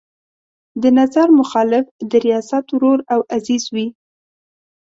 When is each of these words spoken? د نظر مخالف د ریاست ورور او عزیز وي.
د 0.81 0.83
نظر 0.99 1.27
مخالف 1.39 1.85
د 2.09 2.11
ریاست 2.25 2.65
ورور 2.75 2.99
او 3.13 3.19
عزیز 3.35 3.63
وي. 3.73 3.87